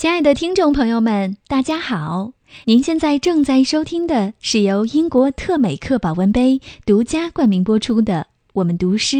[0.00, 2.32] 亲爱的听众朋友们，大家好！
[2.64, 8.22] 您现在正在收听的是由英国特美克保温杯独家冠名播出的
[8.54, 9.16] 《我们读诗》。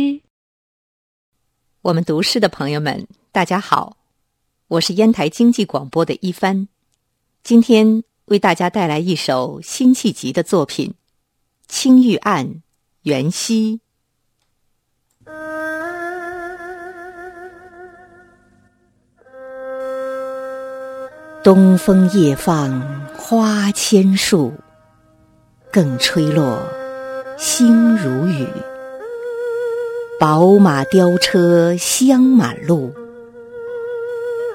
[1.83, 3.99] 我们读诗的朋友们，大家好，
[4.69, 6.67] 我是烟台经济广播的一帆，
[7.43, 10.93] 今天为大家带来一首辛弃疾的作品
[11.69, 12.47] 《青玉案·
[13.03, 13.81] 元夕》。
[21.43, 24.53] 东风夜放花千树，
[25.73, 26.63] 更吹落，
[27.39, 28.47] 星如雨。
[30.19, 32.93] 宝马雕车香满路，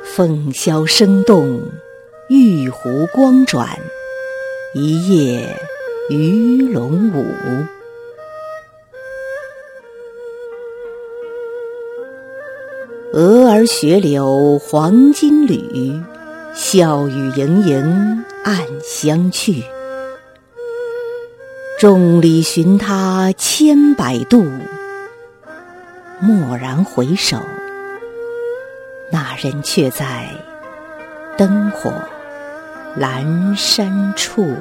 [0.04, 1.60] 凤箫声动，
[2.30, 3.68] 玉壶光转，
[4.76, 5.60] 一夜
[6.12, 7.26] 鱼龙舞。
[13.12, 16.00] 蛾儿雪柳黄金缕。
[16.56, 19.62] 笑语盈盈暗香去，
[21.78, 24.46] 众里寻他千百度，
[26.22, 27.38] 蓦然回首，
[29.12, 30.30] 那人却在
[31.38, 31.92] 灯火
[32.98, 34.56] 阑珊处。